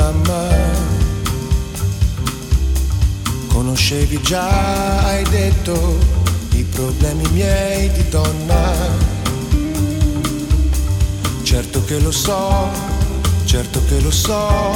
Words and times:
dramma. 0.00 0.48
Conoscevi 3.48 4.20
già, 4.22 5.04
hai 5.04 5.22
detto, 5.24 5.98
i 6.52 6.62
problemi 6.62 7.28
miei 7.32 7.92
di 7.92 8.08
donna. 8.08 8.72
Certo 11.42 11.84
che 11.84 11.98
lo 11.98 12.12
so, 12.12 12.68
certo 13.44 13.82
che 13.86 14.00
lo 14.00 14.10
so, 14.10 14.72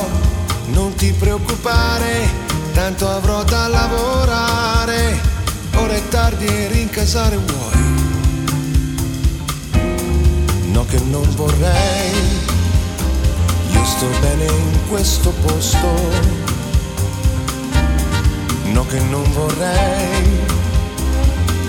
non 0.67 0.95
ti 0.95 1.13
preoccupare, 1.13 2.29
tanto 2.73 3.09
avrò 3.09 3.43
da 3.45 3.69
lavorare. 3.69 5.33
Ora 5.77 5.95
è 5.95 6.09
tardi 6.09 6.47
e 6.47 6.69
rincasare 6.69 7.37
vuoi. 7.37 7.83
No 10.73 10.85
che 10.87 10.99
non 10.99 11.29
vorrei 11.37 12.54
sto 13.85 14.07
bene 14.21 14.45
in 14.45 14.89
questo 14.89 15.31
posto, 15.45 15.89
no 18.73 18.87
che 18.87 18.99
non 19.01 19.31
vorrei, 19.33 20.41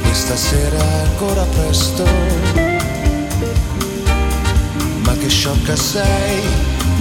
questa 0.02 0.36
sera 0.36 0.82
ancora 1.04 1.44
presto, 1.44 2.06
ma 5.04 5.14
che 5.18 5.28
sciocca 5.28 5.76
sei, 5.76 6.42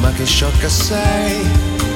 ma 0.00 0.11
che 0.12 0.24
sciocca 0.24 0.69
sei, 0.69 1.48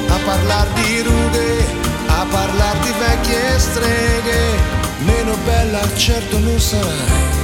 a 0.09 0.19
parlar 0.25 0.69
di 0.75 1.03
rughe, 1.03 1.65
a 2.07 2.25
parlar 2.31 2.79
di 2.79 2.93
vecchie 2.99 3.59
streghe, 3.59 4.77
meno 5.05 5.37
bella 5.45 5.81
certo 5.97 6.39
non 6.39 6.59
sarai. 6.61 7.38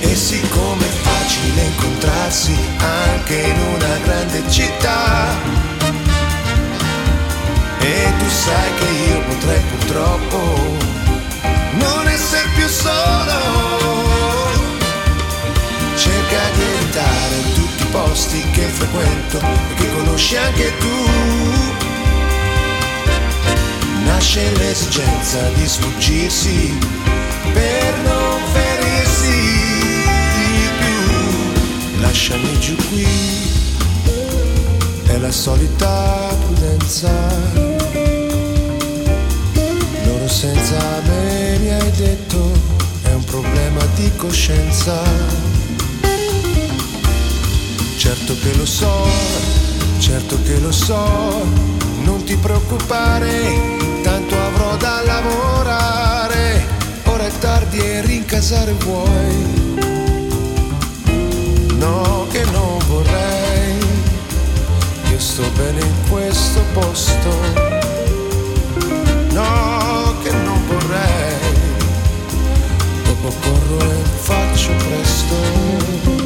E 0.00 0.14
siccome 0.14 0.84
è 0.84 0.90
facile 0.90 1.62
incontrarsi 1.62 2.56
anche 2.78 3.34
in 3.34 3.58
una 3.74 3.96
grande 4.04 4.42
città, 4.50 5.34
e 7.78 8.12
tu 8.18 8.28
sai 8.28 8.74
che 8.78 8.88
io 9.10 9.20
potrei 9.20 9.60
purtroppo 9.60 10.76
non 11.72 12.08
essere 12.08 12.48
più 12.54 12.66
solo, 12.68 13.38
cerca 15.96 16.40
di 16.54 16.62
evitare 16.62 17.52
tutti 17.54 17.82
i 17.82 17.86
posti 17.90 18.50
che 18.52 18.62
frequento 18.62 19.38
e 19.38 19.74
che 19.76 19.94
conosci 19.94 20.36
anche 20.36 20.72
tu. 20.78 21.04
Nasce 24.04 24.50
l'esigenza 24.56 25.40
di 25.54 25.66
sfuggirsi 25.66 26.78
per 27.52 27.75
lasciami 32.16 32.58
giù 32.60 32.74
qui, 32.88 33.06
è 35.04 35.18
la 35.18 35.30
solita 35.30 36.34
prudenza. 36.46 37.10
Loro 40.06 40.26
senza 40.26 40.78
me 41.06 41.58
mi 41.58 41.68
hai 41.68 41.90
detto, 41.90 42.52
è 43.02 43.12
un 43.12 43.22
problema 43.24 43.84
di 43.96 44.10
coscienza. 44.16 45.02
Certo 47.98 48.34
che 48.42 48.56
lo 48.56 48.64
so, 48.64 49.06
certo 49.98 50.38
che 50.42 50.58
lo 50.58 50.72
so, 50.72 51.44
non 52.02 52.24
ti 52.24 52.34
preoccupare, 52.36 54.00
tanto 54.02 54.40
avrò 54.40 54.74
da 54.78 55.02
lavorare. 55.04 56.64
Ora 57.04 57.26
è 57.26 57.38
tardi 57.40 57.78
e 57.78 58.00
rincasare 58.00 58.72
vuoi 58.72 59.66
no 61.78 62.26
che 62.30 62.44
non 62.52 62.78
vorrei, 62.88 63.78
io 65.10 65.18
sto 65.18 65.42
bene 65.56 65.80
in 65.80 66.08
questo 66.10 66.60
posto, 66.72 67.30
no 69.30 70.14
che 70.22 70.32
non 70.32 70.66
vorrei, 70.66 71.38
dopo 73.04 73.32
corro 73.40 73.90
e 73.90 73.94
faccio 74.20 74.70
presto. 74.88 76.25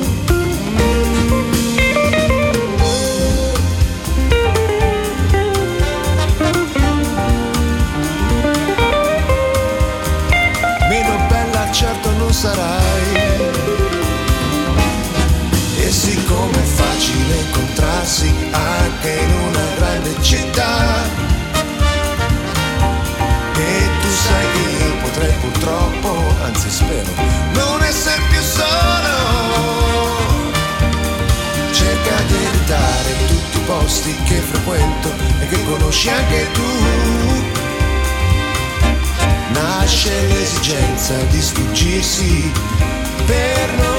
Incontrarsi 18.11 18.35
anche 18.51 19.11
in 19.11 19.33
una 19.49 19.65
grande 19.77 20.21
città, 20.21 21.05
e 23.55 23.89
tu 24.01 24.09
sai 24.09 24.47
che 24.53 24.85
io 24.85 24.97
potrei 25.03 25.33
purtroppo, 25.41 26.35
anzi 26.43 26.71
spero, 26.71 27.11
non 27.53 27.83
essere 27.83 28.21
più 28.31 28.41
solo. 28.41 30.19
Cerca 31.73 32.23
di 32.27 32.35
evitare 32.35 33.17
tutti 33.29 33.59
i 33.59 33.63
posti 33.67 34.15
che 34.25 34.41
frequento 34.41 35.13
e 35.41 35.47
che 35.47 35.65
conosci 35.65 36.11
anche 36.11 36.51
tu. 36.53 36.69
Nasce 39.53 40.27
l'esigenza 40.27 41.15
di 41.31 41.41
sfuggirsi 41.41 42.53
per 43.27 43.73
non 43.77 43.90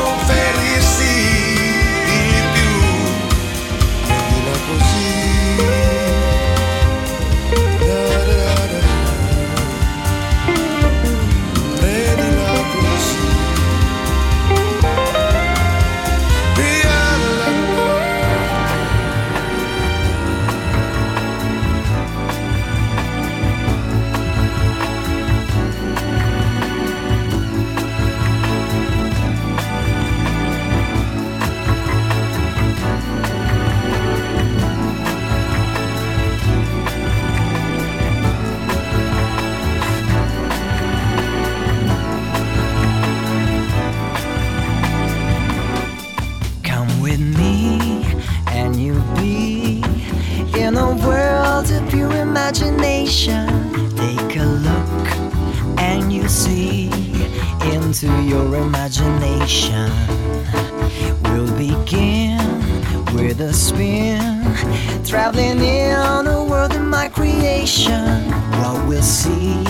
traveling 65.11 65.59
in 65.59 66.25
a 66.25 66.41
world 66.41 66.73
of 66.73 66.81
my 66.81 67.09
creation. 67.09 68.31
What 68.59 68.87
we'll 68.87 69.01
see 69.01 69.61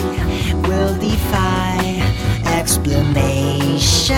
will 0.68 0.96
defy 1.00 1.80
explanation. 2.46 4.16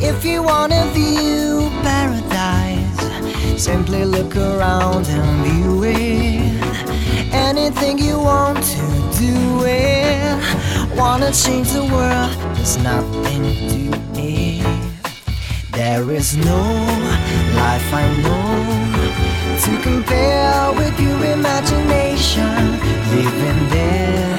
If 0.00 0.24
you 0.24 0.42
wanna 0.42 0.86
view 0.94 1.68
paradise, 1.82 3.62
simply 3.62 4.06
look 4.06 4.34
around 4.34 5.08
and 5.08 5.44
view 5.44 5.84
it. 5.84 7.34
Anything 7.34 7.98
you 7.98 8.18
want 8.18 8.64
to 8.64 8.86
do 9.24 9.62
it. 9.66 10.96
Wanna 10.96 11.30
change 11.32 11.70
the 11.72 11.84
world, 11.84 12.32
there's 12.56 12.78
nothing 12.78 13.42
to 13.72 13.82
it. 14.18 14.64
There 15.72 16.10
is 16.12 16.34
no 16.34 16.62
life 17.54 17.92
I 17.92 18.06
know 18.22 18.64
to 19.64 19.72
compare 19.82 20.72
with 20.72 20.98
your 21.00 21.24
imagination. 21.24 22.80
Living 23.14 23.68
there, 23.70 24.36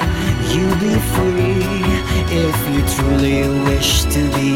you'll 0.52 0.80
be 0.88 0.96
free 1.14 1.64
if 2.44 2.56
you 2.72 2.80
truly 2.94 3.40
wish 3.64 3.90
to 4.14 4.20
be. 4.36 4.52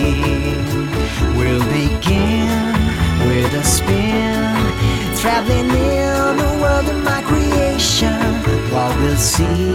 We'll 1.36 1.66
begin 1.80 2.74
with 3.28 3.52
a 3.54 3.64
spin, 3.64 4.54
traveling 5.20 5.70
in 5.70 6.36
the 6.36 6.52
world 6.62 6.86
of 6.88 6.98
my 7.02 7.22
creation. 7.22 8.20
What 8.72 8.92
we'll 9.00 9.16
see 9.16 9.74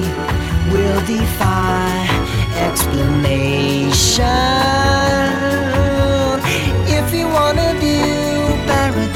will 0.71 1.01
defy 1.05 2.07
explanation. 2.67 5.64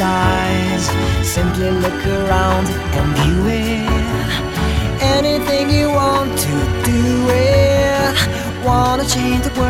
eyes. 0.10 0.84
Simply 1.36 1.70
look 1.86 2.02
around 2.18 2.66
and 2.98 3.08
view 3.20 3.42
it. 3.48 4.30
Anything 5.18 5.70
you 5.70 5.88
want 6.02 6.32
to 6.46 6.56
do 6.92 7.04
it. 7.30 8.16
Wanna 8.66 9.06
change 9.16 9.44
the 9.48 9.54
world. 9.60 9.69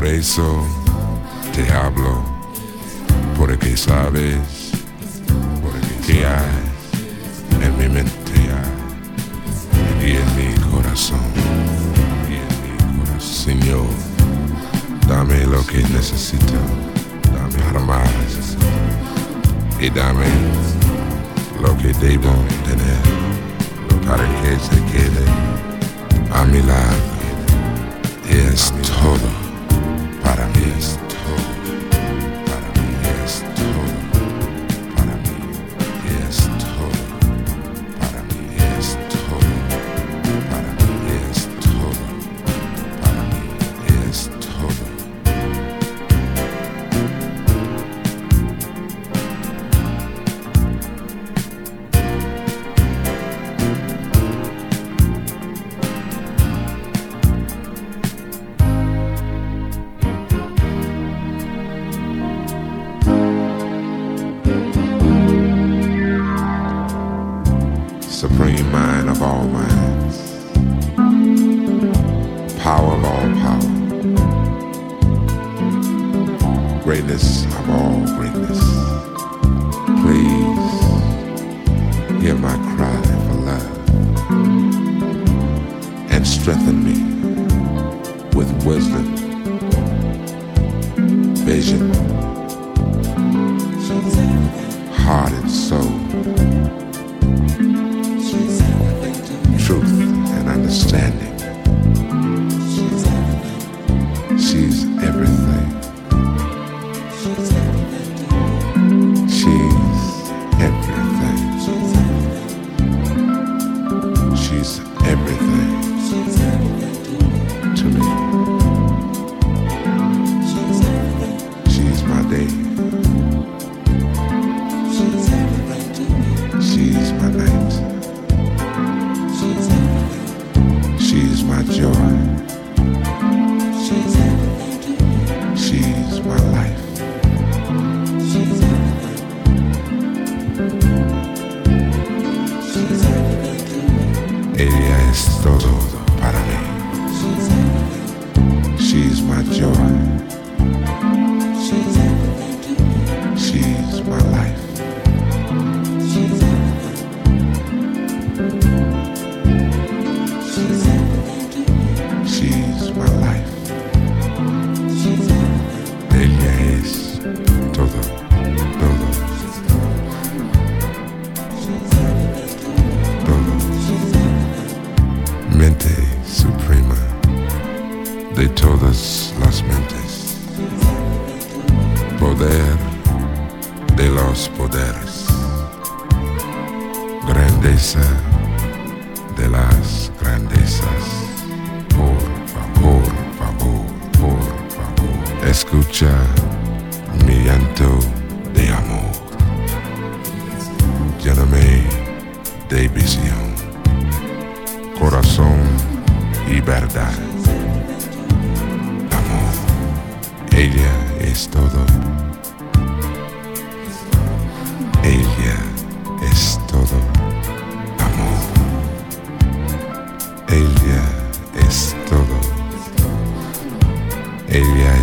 Por 0.00 0.08
eso 0.08 0.66
te 1.54 1.70
hablo, 1.70 2.24
porque 3.36 3.76
sabes, 3.76 4.38
porque 5.60 6.06
que 6.06 6.26
hay 6.26 7.66
en 7.66 7.76
mi 7.76 7.86
mente 7.86 8.32
y 10.00 10.12
en 10.12 10.36
mi 10.36 10.54
corazón, 10.70 11.20
y 12.30 12.36
en 12.36 12.48
mi 12.62 12.98
corazón. 12.98 13.30
Señor, 13.30 13.90
dame 15.06 15.44
lo 15.44 15.66
que 15.66 15.82
necesito, 15.88 16.54
dame 17.34 17.62
armas 17.68 18.56
y 19.78 19.90
dame 19.90 20.24
lo 21.60 21.76
que 21.76 21.92
debo 22.06 22.32
tener 22.64 23.02
para 24.08 24.24
que 24.40 24.58
se 24.58 24.82
quede 24.92 25.26
a 26.32 26.46
mi 26.46 26.62
lado. 26.62 26.96
Es 28.30 28.72
todo. 28.72 29.39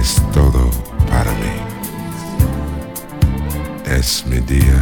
Es 0.08 0.16
todo 0.32 0.70
para 1.10 1.32
mí. 1.42 1.56
Es 3.86 4.26
mi 4.26 4.40
día, 4.40 4.80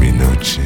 mi 0.00 0.12
noche, 0.12 0.62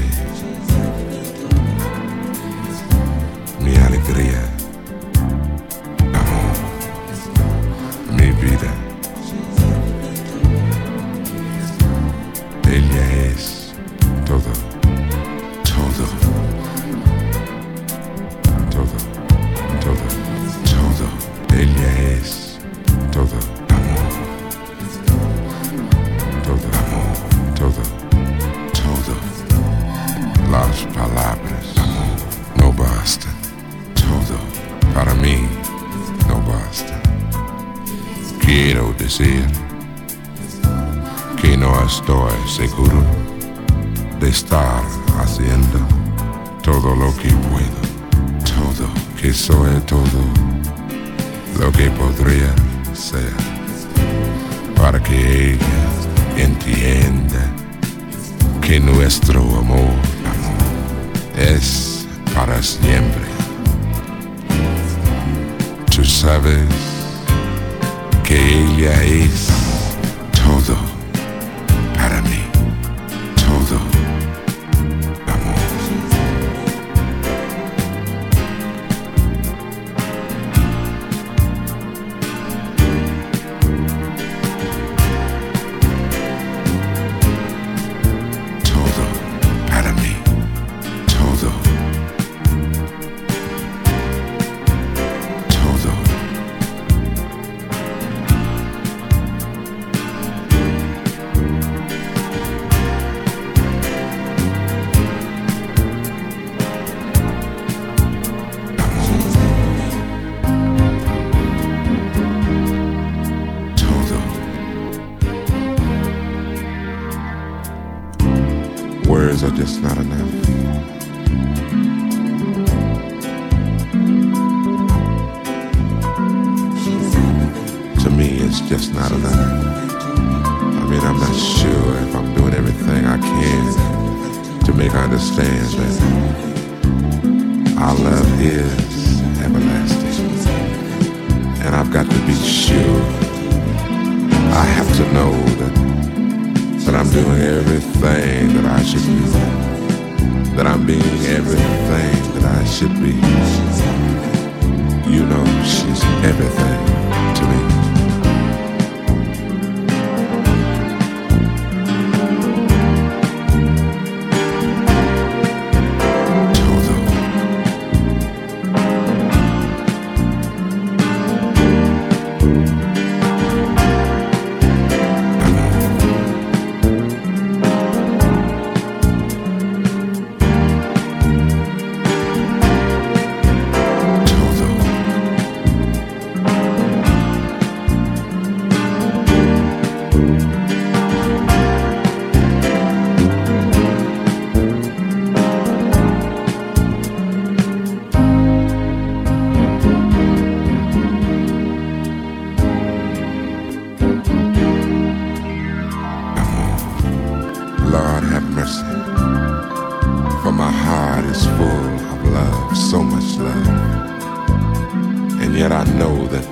yet 215.63 215.71
I 215.71 215.85
know 215.95 216.27
that 216.27 216.47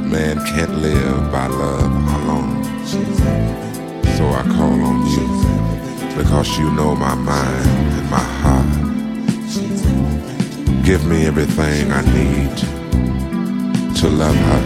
man 0.00 0.36
can't 0.46 0.74
live 0.78 1.30
by 1.30 1.48
love 1.48 1.92
alone. 2.18 2.64
So 4.16 4.24
I 4.40 4.42
call 4.56 4.78
on 4.90 4.98
you 5.14 5.28
because 6.16 6.48
you 6.58 6.70
know 6.72 6.96
my 6.96 7.14
mind 7.14 7.92
and 7.98 8.10
my 8.10 8.26
heart. 8.40 8.72
Give 10.82 11.04
me 11.04 11.26
everything 11.26 11.92
I 11.92 12.02
need 12.18 12.56
to 14.00 14.08
love 14.08 14.40
her. 14.50 14.62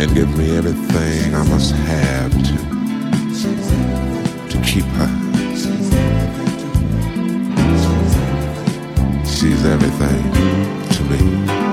And 0.00 0.14
give 0.14 0.30
me 0.38 0.56
everything 0.56 1.34
I 1.34 1.44
must 1.52 1.74
have 1.92 2.32
to, 2.48 2.56
to 4.52 4.56
keep 4.64 4.88
her. 5.00 5.10
She's 9.26 9.64
everything 9.66 10.49
me. 11.10 11.69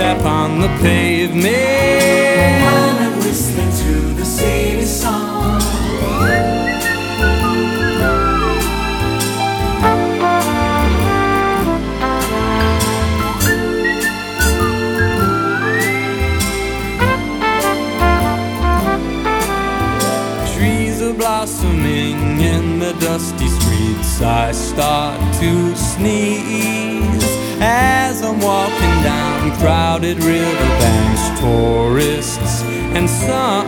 Tap 0.00 0.24
on 0.24 0.60
the 0.60 0.68
pavement. 0.80 1.44
While 2.64 2.98
I'm 3.04 3.16
listening 3.20 3.70
to 3.82 3.92
the 4.18 4.24
city 4.24 4.86
song. 4.86 5.60
Trees 20.54 21.02
are 21.02 21.12
blossoming 21.12 22.40
in 22.40 22.78
the 22.78 22.94
dusty 23.00 23.48
streets. 23.48 24.22
I 24.22 24.52
start 24.52 25.20
to 25.40 25.76
sneeze 25.76 26.69
crowded 29.60 30.16
riverbanks. 30.24 31.22
Tourists 31.38 32.62
and 32.96 33.08
sun, 33.08 33.64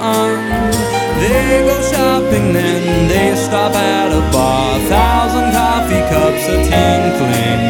they 1.21 1.63
go 1.69 1.77
shopping, 1.93 2.53
then 2.53 3.09
they 3.09 3.37
stop 3.37 3.75
at 3.75 4.11
a 4.11 4.21
bar. 4.33 4.81
Thousand 4.89 5.53
coffee 5.53 6.05
cups 6.13 6.45
are 6.53 6.65
tinkling. 6.69 7.61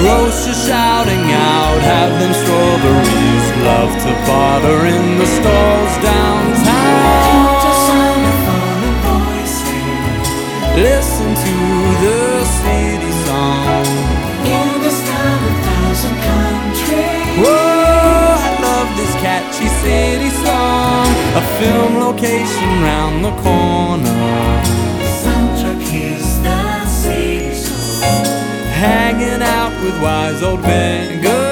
Grocers 0.00 0.66
shouting 0.66 1.24
out, 1.32 1.80
have 1.80 2.12
them 2.20 2.34
strawberries. 2.42 3.46
Love 3.64 3.92
to 4.04 4.12
barter 4.26 4.80
in 4.86 5.18
the 5.18 5.26
stalls 5.26 5.94
downtown. 6.04 7.14
Sound 7.88 8.24
of 8.32 8.38
fun 8.46 8.78
and 8.88 8.98
voices. 9.08 10.28
Listen 10.76 11.30
to 11.44 11.54
the 12.04 12.33
film 21.64 21.96
location 21.98 22.72
round 22.88 23.24
the 23.24 23.34
corner. 23.42 24.22
Soundtrack 25.22 25.82
is 26.10 26.26
the 26.42 26.84
song. 27.54 28.24
Hanging 28.86 29.42
out 29.42 29.74
with 29.82 29.96
wise 30.02 30.42
old 30.42 30.60
a 30.62 31.43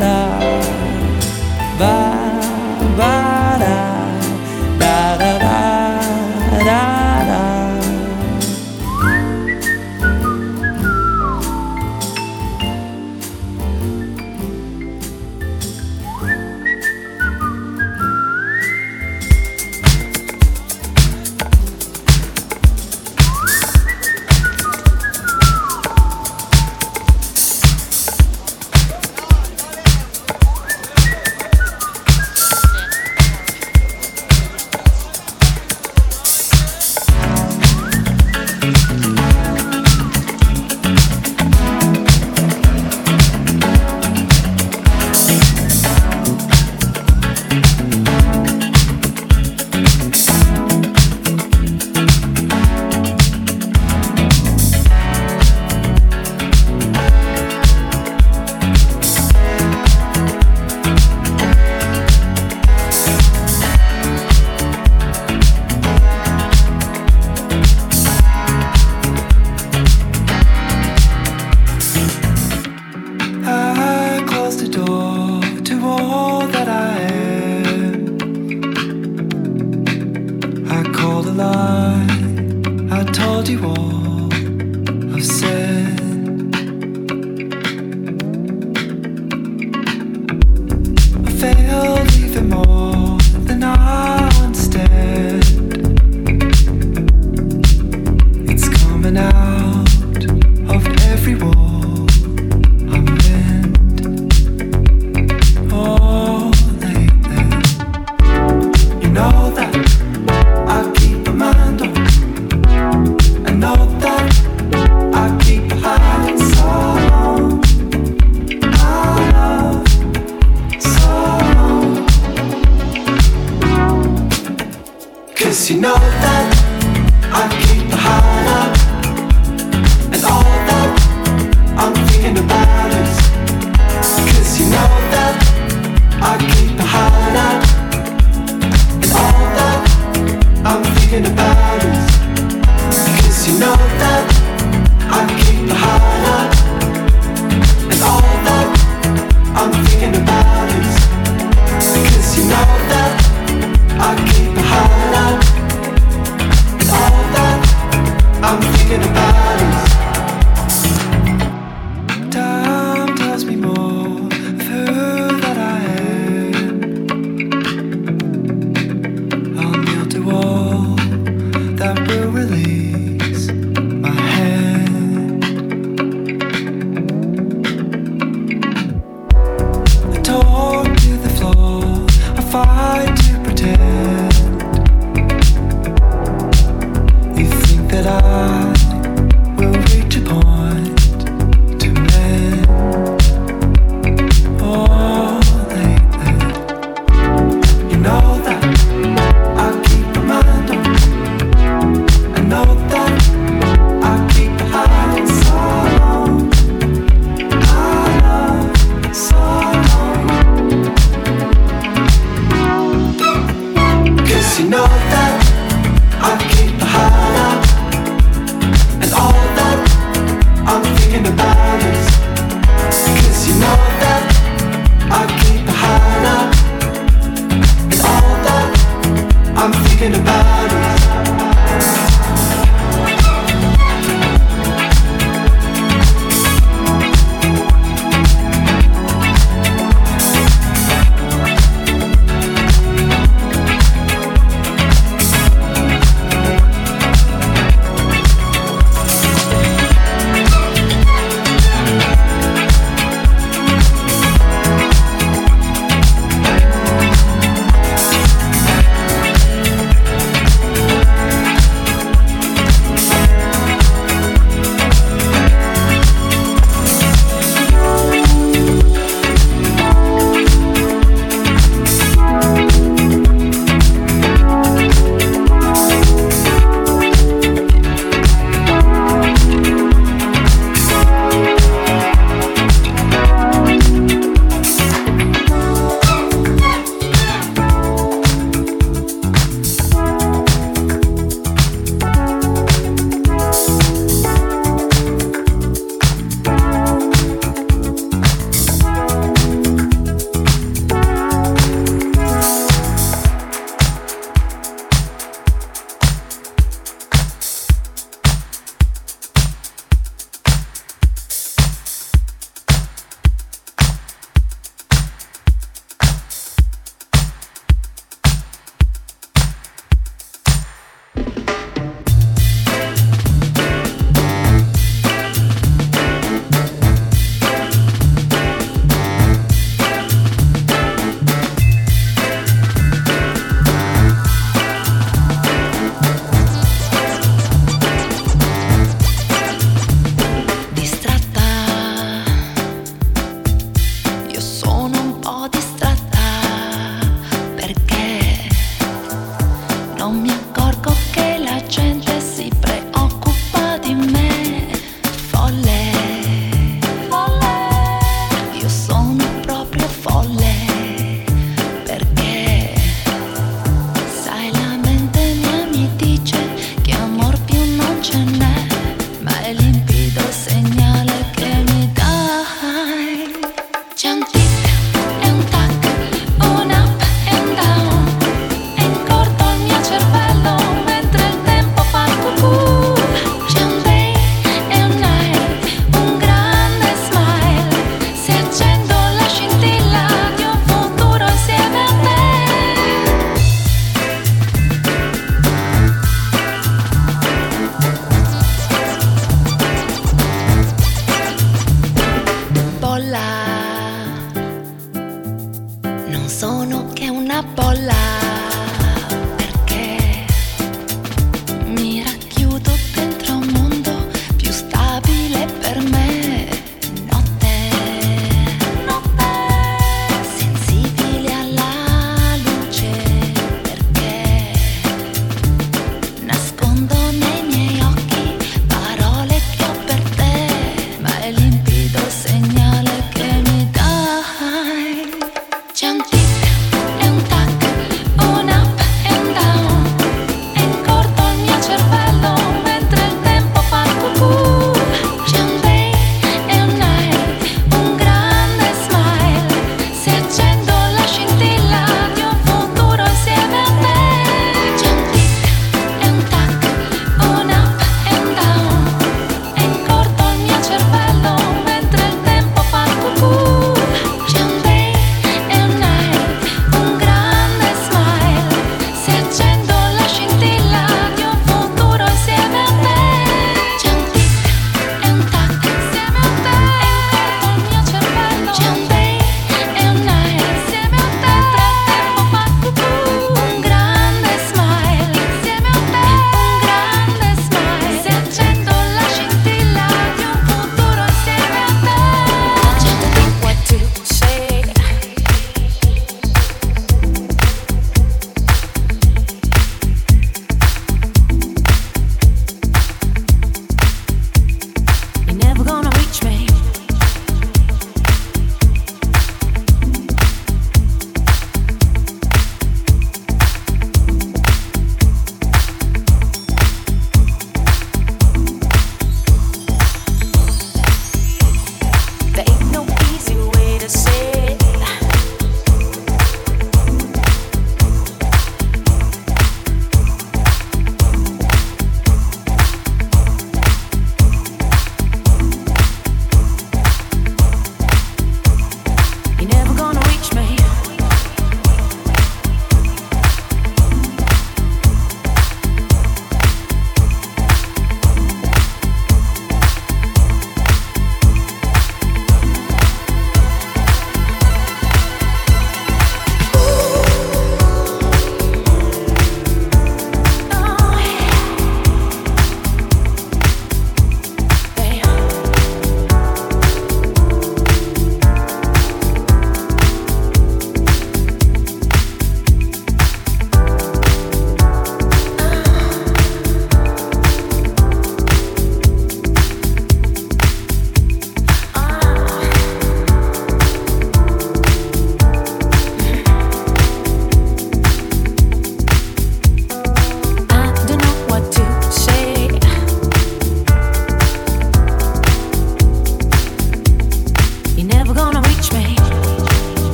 parar. 0.00 0.40
Vai 1.78 2.19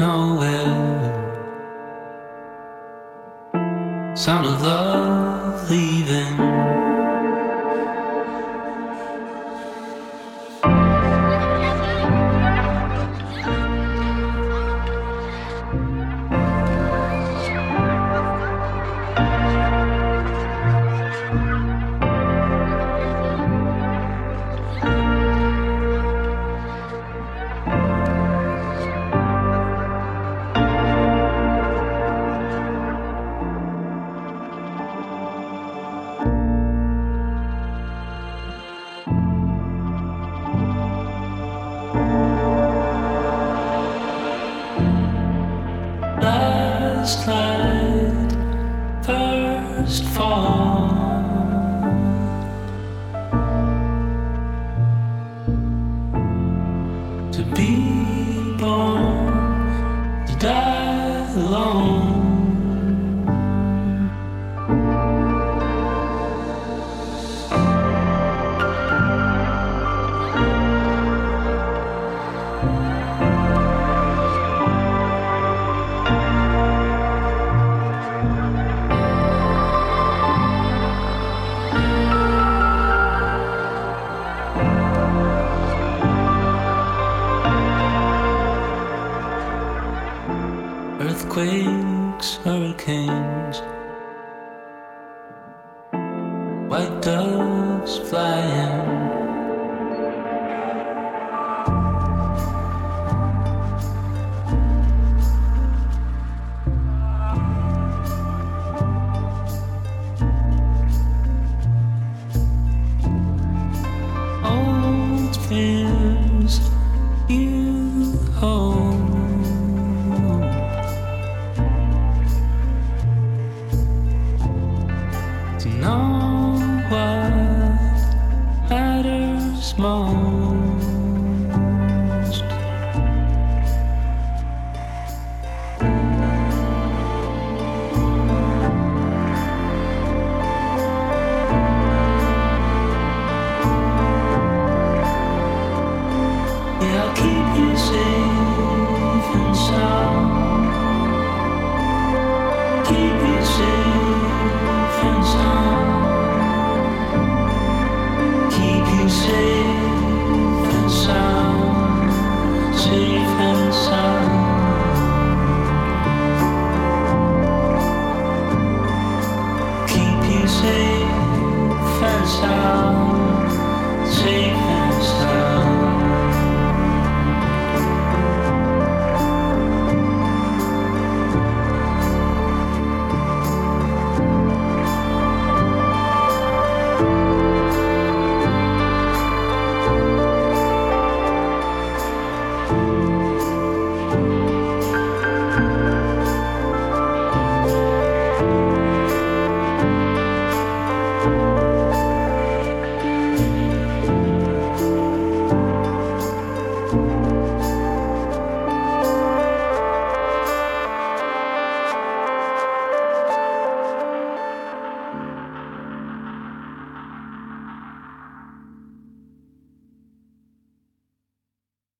nowhere. 0.00 0.64
Sound 4.16 4.46
of 4.46 4.62
love 4.62 5.70
leaving. 5.70 6.49